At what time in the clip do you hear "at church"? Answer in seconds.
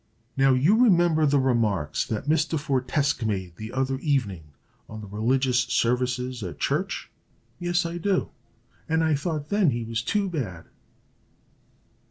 6.41-7.11